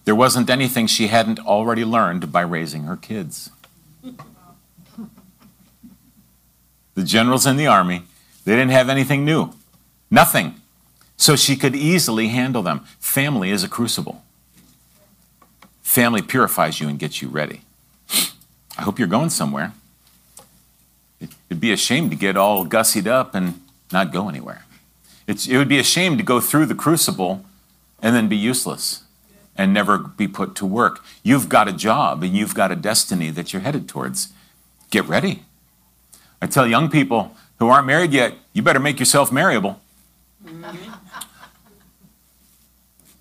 [0.04, 3.50] There wasn't anything she hadn't already learned by raising her kids.
[6.94, 8.04] The generals in the army,
[8.44, 9.52] they didn't have anything new.
[10.10, 10.61] Nothing.
[11.22, 12.80] So she could easily handle them.
[12.98, 14.24] Family is a crucible.
[15.80, 17.60] Family purifies you and gets you ready.
[18.76, 19.72] I hope you're going somewhere.
[21.20, 23.60] It'd be a shame to get all gussied up and
[23.92, 24.64] not go anywhere.
[25.28, 27.44] It's, it would be a shame to go through the crucible
[28.02, 29.04] and then be useless
[29.56, 31.04] and never be put to work.
[31.22, 34.32] You've got a job and you've got a destiny that you're headed towards.
[34.90, 35.44] Get ready.
[36.40, 39.80] I tell young people who aren't married yet, you better make yourself marriable.
[40.44, 41.01] Mm-hmm.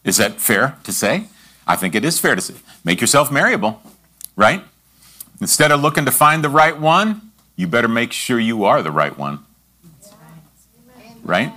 [0.03, 1.27] Is that fair to say?
[1.67, 2.55] I think it is fair to say.
[2.83, 3.81] Make yourself marriable,
[4.35, 4.63] right?
[5.39, 8.91] Instead of looking to find the right one, you better make sure you are the
[8.91, 9.45] right one.
[11.23, 11.53] Right?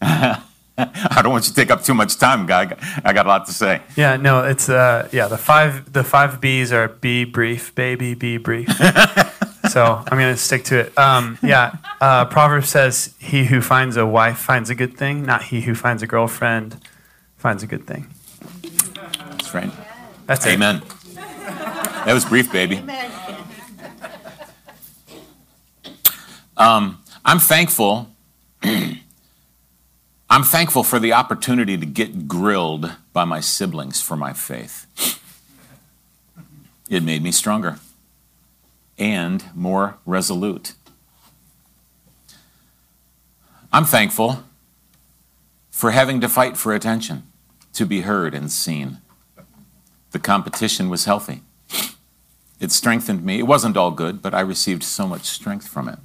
[0.80, 2.76] I don't want you to take up too much time, guy.
[3.04, 3.82] I got a lot to say.
[3.96, 5.26] Yeah, no, it's uh, yeah.
[5.26, 8.68] The five the five B's are be brief, baby, be brief.
[9.70, 10.98] so I'm gonna stick to it.
[10.98, 15.44] Um, yeah, uh, Proverbs says, "He who finds a wife finds a good thing; not
[15.44, 16.80] he who finds a girlfriend
[17.38, 18.06] finds a good thing."
[19.30, 19.72] That's right.
[20.26, 20.76] That's Amen.
[20.76, 21.14] it.
[22.04, 22.82] That was brief, baby.
[26.56, 28.10] Um, I'm thankful.
[30.30, 34.86] I'm thankful for the opportunity to get grilled by my siblings for my faith.
[36.90, 37.78] It made me stronger
[38.98, 40.74] and more resolute.
[43.72, 44.42] I'm thankful
[45.70, 47.22] for having to fight for attention,
[47.78, 48.98] to be heard and seen.
[50.10, 51.42] The competition was healthy.
[52.58, 53.38] It strengthened me.
[53.38, 56.00] It wasn't all good, but I received so much strength from it.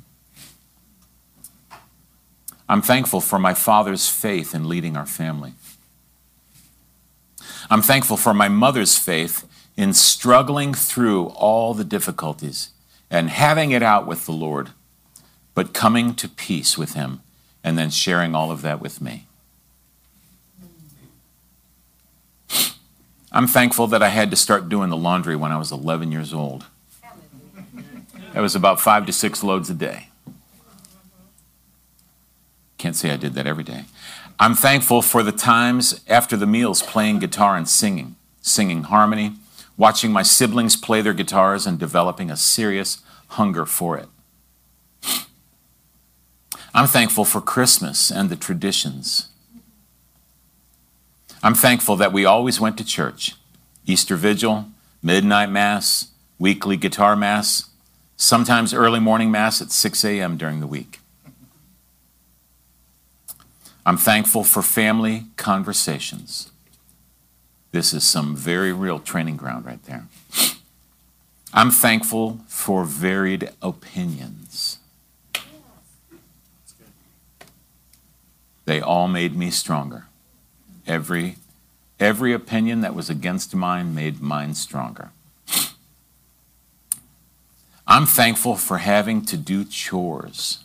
[2.70, 5.56] I'm thankful for my father's faith in leading our family.
[7.72, 12.70] I'm thankful for my mother's faith in struggling through all the difficulties
[13.10, 14.70] and having it out with the Lord,
[15.56, 17.22] but coming to peace with Him
[17.64, 19.26] and then sharing all of that with me.
[23.34, 26.34] I'm thankful that I had to start doing the laundry when I was 11 years
[26.34, 26.66] old.
[28.34, 30.10] That was about five to six loads a day.
[32.78, 33.86] Can't say I did that every day.
[34.40, 39.34] I'm thankful for the times after the meals playing guitar and singing, singing harmony,
[39.78, 44.10] watching my siblings play their guitars and developing a serious hunger for it.
[46.74, 49.30] I'm thankful for Christmas and the traditions.
[51.44, 53.36] I'm thankful that we always went to church
[53.86, 54.68] Easter Vigil,
[55.02, 56.08] midnight Mass,
[56.40, 57.70] weekly guitar Mass,
[58.16, 60.38] sometimes early morning Mass at 6 a.m.
[60.38, 61.02] during the week.
[63.86, 66.50] I'm thankful for family conversations.
[67.74, 70.08] This is some very real training ground right there.
[71.54, 74.78] I'm thankful for varied opinions.
[78.64, 80.06] They all made me stronger.
[80.86, 81.38] Every,
[82.00, 85.12] every opinion that was against mine made mine stronger.
[87.86, 90.60] I'm thankful for having to do chores.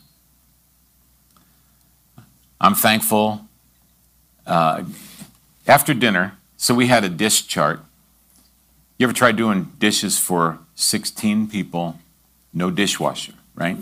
[2.61, 3.45] I'm thankful.
[4.45, 4.83] Uh,
[5.67, 7.81] after dinner, so we had a dish chart.
[8.97, 11.99] You ever tried doing dishes for 16 people,
[12.53, 13.77] no dishwasher, right?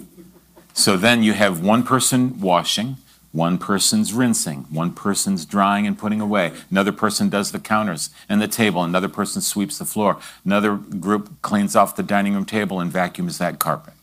[0.74, 2.98] So then you have one person washing,
[3.38, 8.42] one person's rinsing, one person's drying and putting away, another person does the counters and
[8.42, 12.80] the table, another person sweeps the floor, another group cleans off the dining room table
[12.80, 13.94] and vacuums that carpet.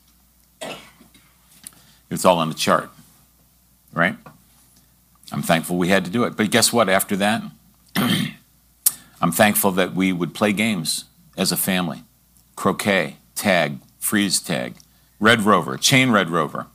[2.11, 2.91] It's all on the chart,
[3.93, 4.17] right?
[5.33, 6.37] I'm thankful we had to do it.
[6.37, 6.89] But guess what?
[6.89, 7.43] After that,
[7.97, 12.05] I'm thankful that we would play games as a family
[12.55, 14.77] croquet, tag, freeze tag,
[15.19, 16.67] red rover, chain red rover,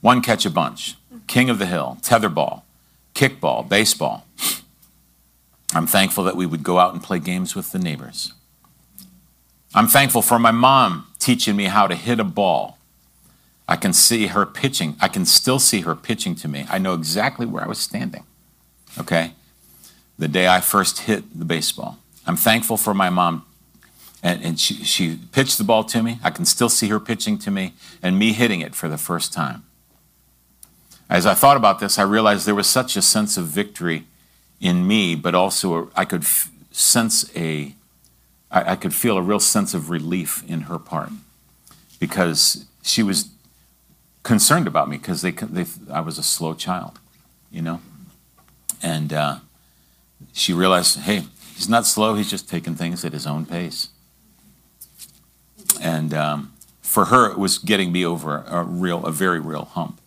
[0.00, 0.97] one catch a bunch,
[1.28, 2.62] king of the hill, tetherball,
[3.14, 4.26] kickball, baseball.
[5.74, 8.32] I'm thankful that we would go out and play games with the neighbors.
[9.74, 12.78] I'm thankful for my mom teaching me how to hit a ball.
[13.68, 14.96] I can see her pitching.
[15.00, 16.66] I can still see her pitching to me.
[16.70, 18.24] I know exactly where I was standing.
[18.98, 19.32] Okay?
[20.18, 21.98] The day I first hit the baseball.
[22.26, 23.44] I'm thankful for my mom.
[24.22, 26.18] And, and she, she pitched the ball to me.
[26.24, 29.32] I can still see her pitching to me and me hitting it for the first
[29.34, 29.64] time.
[31.10, 34.04] As I thought about this, I realized there was such a sense of victory
[34.60, 37.74] in me, but also I could f- sense a,
[38.50, 41.10] I, I could feel a real sense of relief in her part
[41.98, 43.30] because she was
[44.22, 46.98] concerned about me because they, they, I was a slow child,
[47.50, 47.80] you know?
[48.82, 49.38] And uh,
[50.32, 53.88] she realized, hey, he's not slow, he's just taking things at his own pace.
[55.80, 60.00] And um, for her, it was getting me over a real, a very real hump.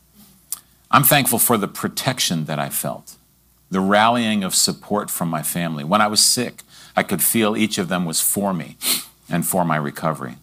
[0.92, 3.16] I'm thankful for the protection that I felt,
[3.70, 5.84] the rallying of support from my family.
[5.86, 6.64] When I was sick,
[6.96, 8.76] I could feel each of them was for me
[9.30, 10.36] and for my recovery.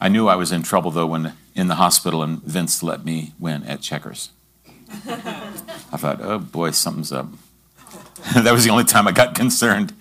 [0.00, 3.34] I knew I was in trouble, though, when in the hospital and Vince let me
[3.38, 4.30] win at checkers.
[5.06, 7.28] I thought, oh boy, something's up.
[8.34, 9.92] that was the only time I got concerned.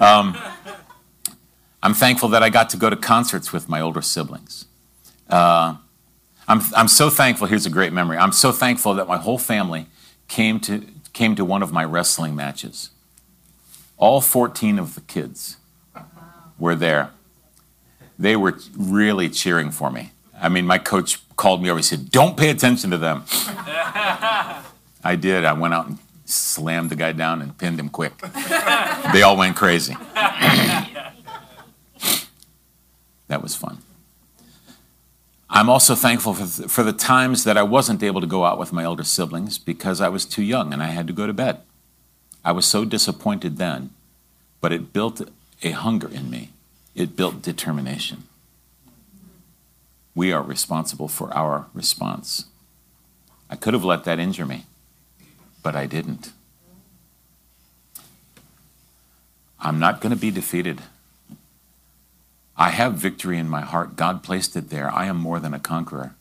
[0.00, 0.36] Um,
[1.82, 4.66] I'm thankful that I got to go to concerts with my older siblings.
[5.28, 5.76] Uh,
[6.52, 7.46] I'm, I'm so thankful.
[7.46, 8.18] Here's a great memory.
[8.18, 9.86] I'm so thankful that my whole family
[10.28, 10.84] came to,
[11.14, 12.90] came to one of my wrestling matches.
[13.96, 15.56] All 14 of the kids
[16.58, 17.08] were there.
[18.18, 20.12] They were really cheering for me.
[20.38, 21.78] I mean, my coach called me over.
[21.78, 23.24] He said, Don't pay attention to them.
[25.02, 25.46] I did.
[25.46, 28.12] I went out and slammed the guy down and pinned him quick.
[29.14, 29.96] they all went crazy.
[30.14, 31.02] that
[33.40, 33.78] was fun.
[35.54, 38.58] I'm also thankful for, th- for the times that I wasn't able to go out
[38.58, 41.34] with my older siblings because I was too young and I had to go to
[41.34, 41.60] bed.
[42.42, 43.90] I was so disappointed then,
[44.62, 45.20] but it built
[45.62, 46.50] a hunger in me,
[46.94, 48.24] it built determination.
[50.14, 52.46] We are responsible for our response.
[53.50, 54.64] I could have let that injure me,
[55.62, 56.32] but I didn't.
[59.60, 60.80] I'm not going to be defeated.
[62.62, 63.96] I have victory in my heart.
[63.96, 64.88] God placed it there.
[64.88, 66.14] I am more than a conqueror.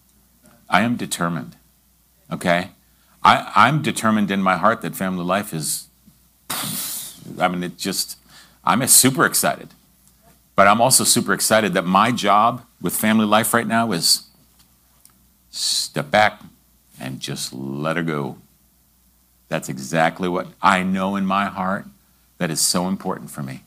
[0.68, 1.56] I am determined.
[2.32, 2.72] Okay?
[3.24, 5.86] I, I'm determined in my heart that family life is,
[7.39, 8.18] I mean, it just,
[8.66, 9.68] I'm super excited.
[10.56, 14.24] But I'm also super excited that my job with family life right now is
[15.52, 16.42] step back
[17.00, 18.38] and just let her go.
[19.48, 21.86] That's exactly what I know in my heart
[22.39, 23.62] that is so important for me.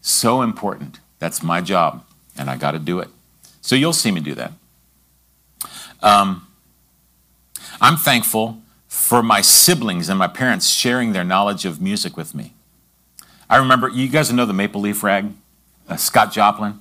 [0.00, 1.00] So important.
[1.18, 2.04] That's my job,
[2.36, 3.08] and I got to do it.
[3.60, 4.52] So you'll see me do that.
[6.02, 6.46] Um,
[7.80, 12.52] I'm thankful for my siblings and my parents sharing their knowledge of music with me.
[13.48, 15.32] I remember, you guys know the Maple Leaf Rag?
[15.88, 16.78] Uh, Scott Joplin.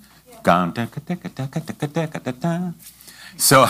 [3.38, 3.68] So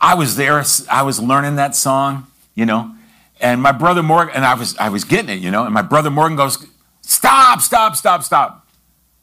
[0.00, 2.94] I was there, I was learning that song, you know.
[3.40, 5.82] And my brother Morgan, and I was, I was getting it, you know, and my
[5.82, 6.66] brother Morgan goes,
[7.02, 8.65] Stop, stop, stop, stop.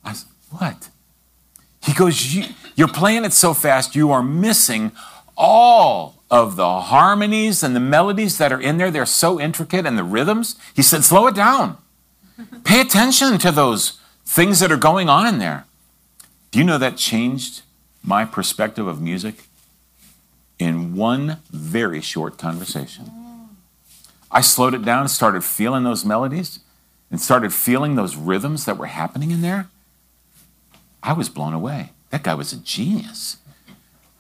[0.04, 0.90] I said, What?
[1.84, 2.46] He goes, you,
[2.76, 4.92] You're playing it so fast, you are missing
[5.36, 8.90] all of the harmonies and the melodies that are in there.
[8.92, 10.56] They're so intricate and the rhythms.
[10.74, 11.78] He said, Slow it down.
[12.64, 15.66] Pay attention to those things that are going on in there.
[16.52, 17.62] Do you know that changed
[18.04, 19.46] my perspective of music
[20.58, 23.12] in one very short conversation?
[24.32, 26.60] I slowed it down and started feeling those melodies
[27.12, 29.68] and started feeling those rhythms that were happening in there.
[31.04, 31.92] I was blown away.
[32.10, 33.38] That guy was a genius.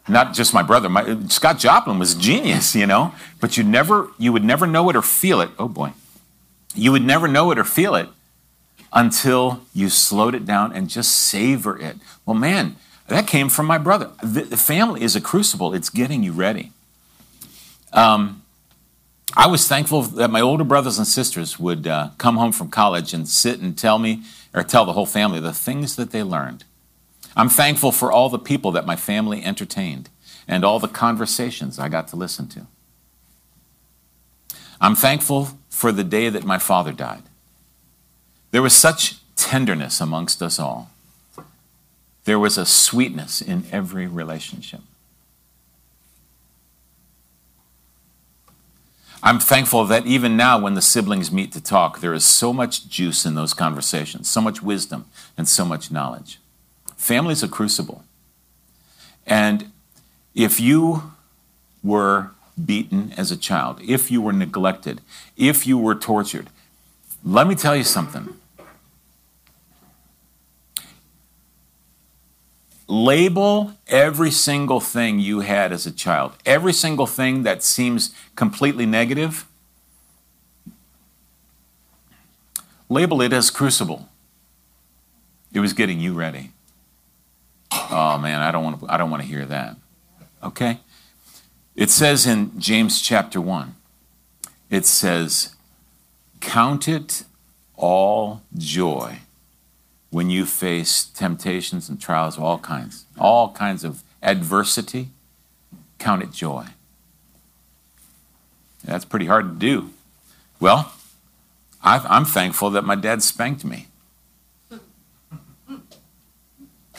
[0.07, 4.09] Not just my brother, my, Scott Joplin was a genius, you know, but you never
[4.17, 5.49] you would never know it or feel it.
[5.57, 5.93] Oh boy.
[6.75, 8.09] You would never know it or feel it
[8.91, 11.97] until you slowed it down and just savor it.
[12.25, 12.75] Well, man,
[13.07, 14.11] that came from my brother.
[14.21, 16.71] The, the family is a crucible, it's getting you ready.
[17.93, 18.41] Um,
[19.35, 23.13] I was thankful that my older brothers and sisters would uh, come home from college
[23.13, 24.23] and sit and tell me,
[24.53, 26.65] or tell the whole family, the things that they learned.
[27.35, 30.09] I'm thankful for all the people that my family entertained
[30.47, 32.67] and all the conversations I got to listen to.
[34.79, 37.23] I'm thankful for the day that my father died.
[38.51, 40.91] There was such tenderness amongst us all.
[42.25, 44.81] There was a sweetness in every relationship.
[49.25, 52.89] I'm thankful that even now, when the siblings meet to talk, there is so much
[52.89, 55.05] juice in those conversations, so much wisdom,
[55.37, 56.39] and so much knowledge.
[57.03, 58.01] Family's a crucible.
[59.27, 59.73] And
[60.33, 61.11] if you
[61.83, 62.31] were
[62.63, 65.01] beaten as a child, if you were neglected,
[65.35, 66.49] if you were tortured,
[67.21, 68.35] let me tell you something.
[72.87, 78.85] label every single thing you had as a child, every single thing that seems completely
[78.85, 79.47] negative,
[82.89, 84.09] label it as crucible.
[85.53, 86.51] It was getting you ready.
[87.73, 89.77] Oh man, I don't want to I don't want to hear that.
[90.43, 90.79] Okay?
[91.75, 93.75] It says in James chapter 1.
[94.69, 95.55] It says,
[96.39, 97.23] "Count it
[97.75, 99.19] all joy
[100.13, 105.09] when you face temptations and trials of all kinds, all kinds of adversity,
[105.97, 106.67] count it joy.
[108.85, 109.89] That's pretty hard to do.
[110.59, 110.93] Well,
[111.81, 113.87] I'm thankful that my dad spanked me.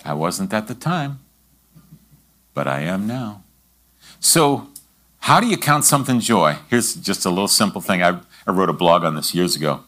[0.05, 1.21] I wasn't at the time,
[2.53, 3.43] but I am now.
[4.21, 4.69] So,
[5.21, 6.57] how do you count something joy?
[6.69, 8.03] Here's just a little simple thing.
[8.03, 9.85] I, I wrote a blog on this years ago,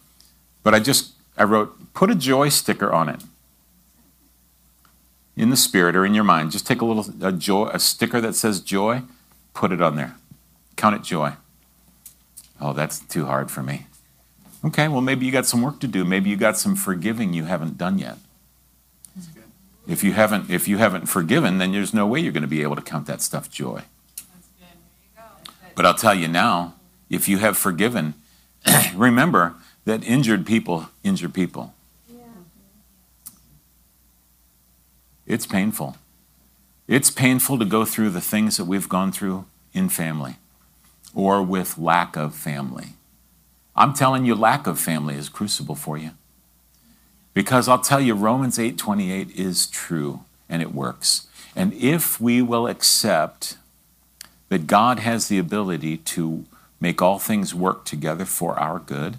[0.63, 3.23] but I just I wrote, put a joy sticker on it.
[5.37, 8.23] In the spirit or in your mind, just take a little a joy, a sticker
[8.23, 9.03] that says joy,
[9.53, 10.17] put it on there.
[10.77, 11.35] Count it joy.
[12.59, 13.87] Oh, that's too hard for me.
[14.65, 16.05] Okay, well, maybe you got some work to do.
[16.05, 18.17] Maybe you got some forgiving you haven't done yet.
[19.87, 22.63] If you haven't, if you haven't forgiven, then there's no way you're going to be
[22.63, 23.83] able to count that stuff joy.
[25.75, 26.75] But I'll tell you now,
[27.11, 28.15] if you have forgiven,
[28.95, 31.75] remember that injured people injure people.
[32.09, 32.23] Yeah.
[35.27, 35.97] It's painful.
[36.89, 40.37] It's painful to go through the things that we've gone through in family
[41.15, 42.95] or with lack of family.
[43.75, 46.13] I'm telling you, lack of family is crucible for you.
[47.37, 51.27] Because I'll tell you, Romans 8:28 is true and it works.
[51.55, 53.59] And if we will accept
[54.49, 56.47] that God has the ability to
[56.81, 59.19] make all things work together for our good,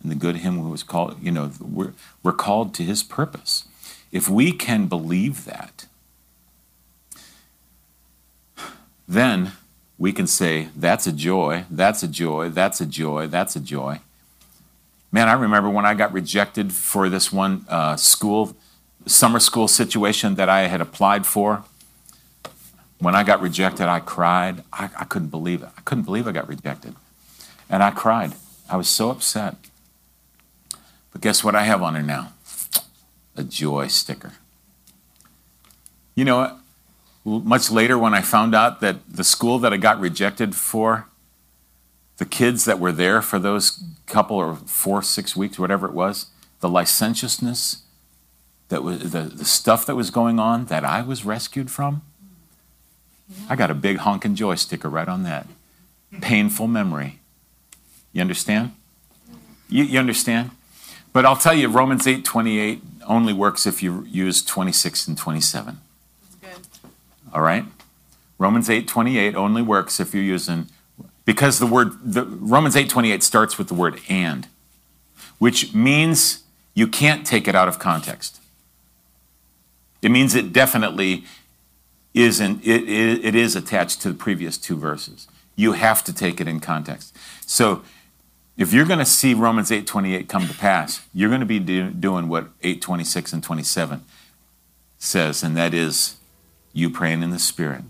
[0.00, 3.64] and the good him who was called, you know, we're, we're called to his purpose.
[4.12, 5.86] If we can believe that,
[9.08, 9.50] then
[9.98, 13.98] we can say, that's a joy, that's a joy, that's a joy, that's a joy.
[15.10, 18.54] Man, I remember when I got rejected for this one uh, school,
[19.06, 21.64] summer school situation that I had applied for.
[22.98, 24.64] When I got rejected, I cried.
[24.72, 25.70] I, I couldn't believe it.
[25.78, 26.94] I couldn't believe I got rejected.
[27.70, 28.34] And I cried.
[28.68, 29.56] I was so upset.
[31.12, 32.32] But guess what I have on her now?
[33.36, 34.32] A joy sticker.
[36.14, 36.58] You know,
[37.24, 41.07] much later when I found out that the school that I got rejected for,
[42.18, 46.26] the kids that were there for those couple or four, six weeks, whatever it was,
[46.60, 47.82] the licentiousness,
[48.68, 52.02] that was the, the stuff that was going on that I was rescued from,
[53.48, 55.46] I got a big honkin' joy sticker right on that.
[56.20, 57.20] Painful memory.
[58.12, 58.72] You understand?
[59.68, 60.50] You, you understand?
[61.12, 65.78] But I'll tell you, Romans 8 28 only works if you use 26 and 27.
[66.42, 66.90] That's good.
[67.32, 67.64] All right?
[68.38, 70.68] Romans 8 28 only works if you're using
[71.28, 74.48] because the word the, Romans 8:28 starts with the word and,
[75.36, 78.40] which means you can't take it out of context.
[80.00, 81.24] It means it definitely
[82.14, 85.28] isn't it, it, it is attached to the previous two verses.
[85.54, 87.14] You have to take it in context.
[87.44, 87.82] So
[88.56, 91.90] if you're going to see Romans 8:28 come to pass, you're going to be do,
[91.90, 94.02] doing what 8:26 and 27
[94.96, 96.16] says, and that is
[96.72, 97.82] you praying in the Spirit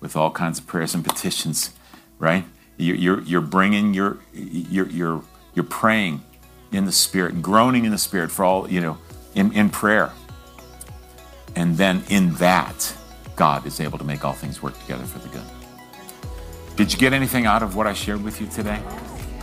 [0.00, 1.70] with all kinds of prayers and petitions,
[2.22, 2.44] right?
[2.76, 5.22] You're, you're, bringing your, you're, you're,
[5.54, 6.22] you're praying
[6.70, 8.96] in the Spirit, groaning in the Spirit for all, you know,
[9.34, 10.12] in, in prayer.
[11.56, 12.96] And then in that,
[13.34, 15.42] God is able to make all things work together for the good.
[16.76, 18.80] Did you get anything out of what I shared with you today?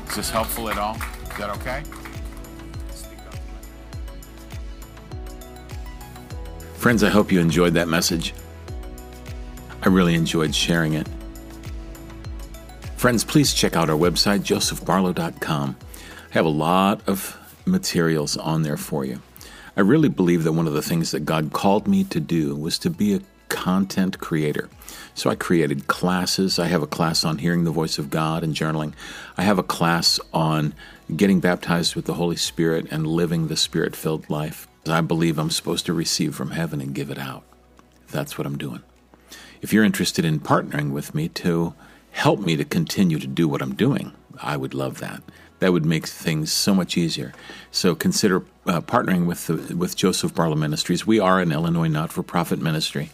[0.08, 0.96] Is this helpful at all?
[0.96, 1.84] Is that okay?
[6.76, 8.34] Friends, I hope you enjoyed that message.
[9.82, 11.08] I really enjoyed sharing it.
[13.00, 15.78] Friends, please check out our website, josephbarlow.com.
[15.96, 19.22] I have a lot of materials on there for you.
[19.78, 22.78] I really believe that one of the things that God called me to do was
[22.80, 24.70] to be a content creator.
[25.16, 26.60] So I created classes.
[26.60, 28.92] I have a class on hearing the voice of God and journaling.
[29.38, 30.74] I have a class on
[31.16, 34.68] getting baptized with the Holy Spirit and living the spirit filled life.
[34.86, 37.46] I believe I'm supposed to receive from heaven and give it out.
[38.12, 38.82] That's what I'm doing.
[39.62, 41.74] If you're interested in partnering with me to
[42.20, 44.12] help me to continue to do what I'm doing,
[44.44, 45.24] I would love that.
[45.60, 47.34] That would make things so much easier.
[47.72, 51.08] So consider uh, partnering with the, with Joseph Barlow Ministries.
[51.08, 53.10] We are an Illinois not-for-profit ministry.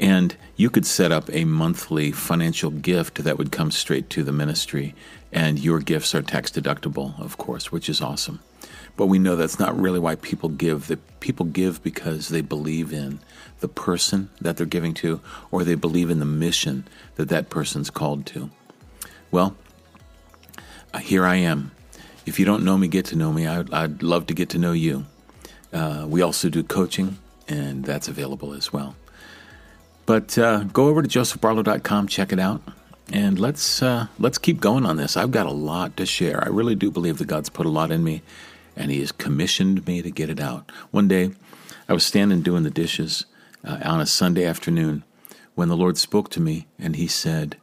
[0.00, 4.32] And you could set up a monthly financial gift that would come straight to the
[4.32, 4.94] ministry,
[5.30, 8.40] and your gifts are tax deductible, of course, which is awesome.
[8.96, 10.86] But we know that's not really why people give.
[10.86, 13.20] That people give because they believe in
[13.66, 16.86] the person that they're giving to, or they believe in the mission
[17.16, 18.48] that that person's called to.
[19.32, 19.56] Well,
[20.94, 21.72] uh, here I am.
[22.26, 23.44] If you don't know me, get to know me.
[23.44, 25.04] I'd, I'd love to get to know you.
[25.72, 28.94] Uh, we also do coaching, and that's available as well.
[30.06, 32.62] But uh, go over to josephbarlow.com, check it out,
[33.12, 35.16] and let's uh, let's keep going on this.
[35.16, 36.44] I've got a lot to share.
[36.44, 38.22] I really do believe that God's put a lot in me,
[38.76, 40.70] and He has commissioned me to get it out.
[40.92, 41.32] One day,
[41.88, 43.26] I was standing doing the dishes
[43.66, 45.04] uh, on a Sunday afternoon
[45.54, 47.56] when the Lord spoke to me, and He said,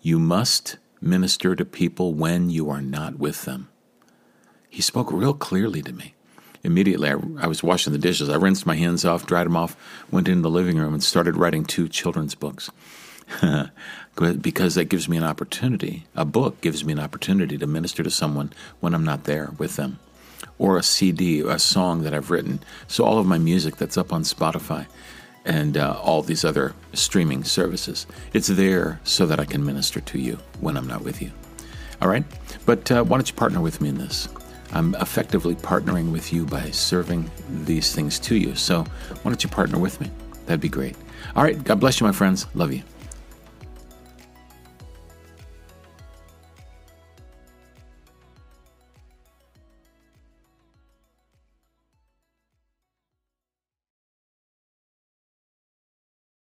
[0.00, 3.68] "You must minister to people when you are not with them."
[4.68, 6.14] He spoke real clearly to me
[6.64, 8.28] immediately I, I, was washing the dishes.
[8.28, 9.76] I rinsed my hands off, dried them off,
[10.10, 12.70] went into the living room, and started writing two children's books.
[14.40, 16.06] because that gives me an opportunity.
[16.16, 19.76] A book gives me an opportunity to minister to someone when I'm not there with
[19.76, 19.98] them.
[20.58, 22.60] Or a CD, a song that I've written.
[22.86, 24.86] So all of my music that's up on Spotify
[25.44, 30.18] and uh, all these other streaming services, it's there so that I can minister to
[30.18, 31.30] you when I'm not with you.
[32.00, 32.24] All right?
[32.66, 34.28] But uh, why don't you partner with me in this?
[34.72, 38.54] I'm effectively partnering with you by serving these things to you.
[38.56, 40.10] So why don't you partner with me?
[40.46, 40.96] That'd be great.
[41.36, 41.62] All right.
[41.62, 42.46] God bless you, my friends.
[42.54, 42.82] Love you.